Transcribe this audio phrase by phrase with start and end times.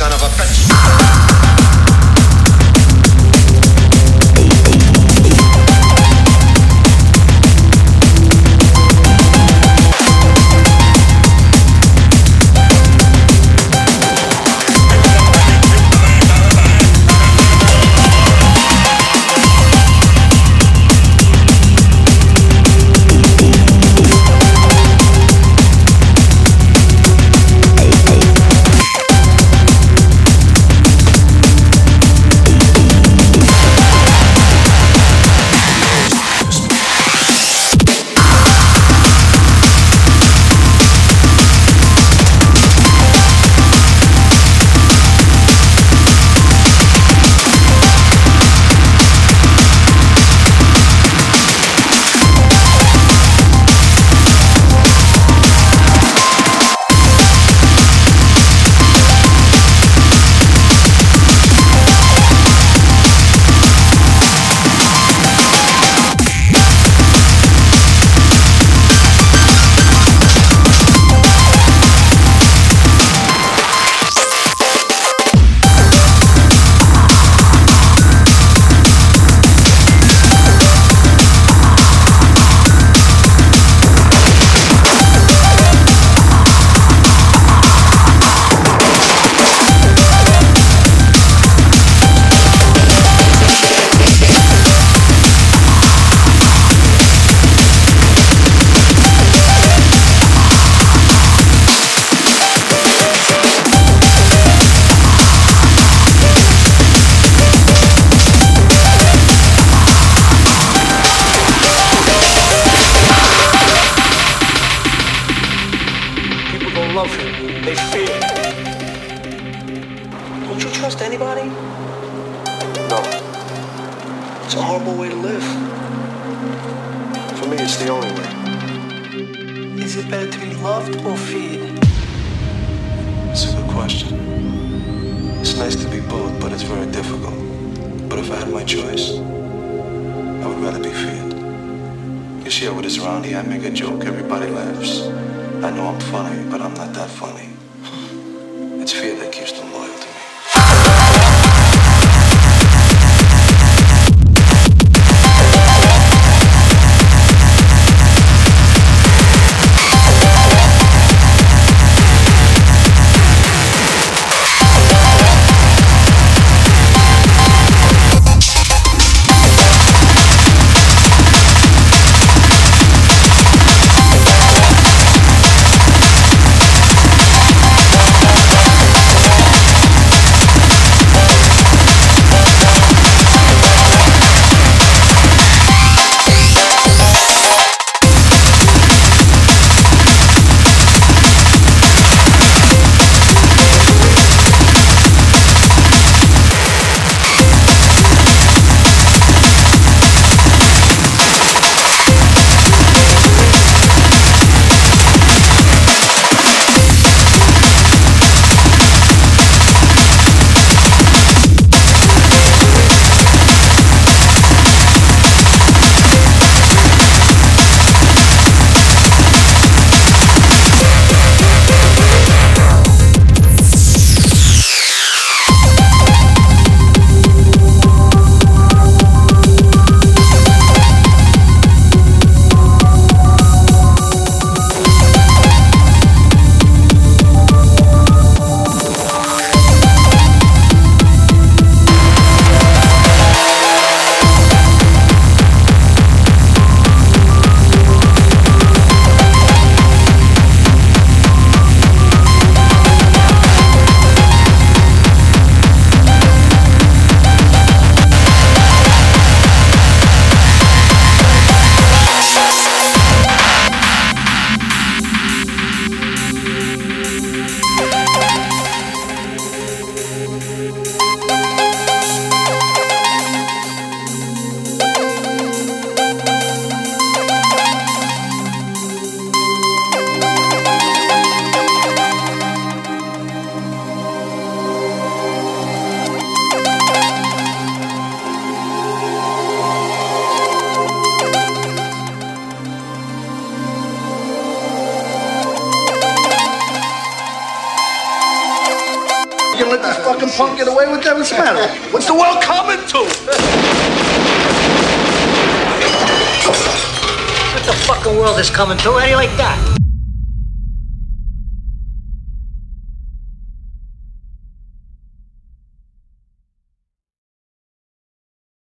[0.00, 0.59] son of a bitch.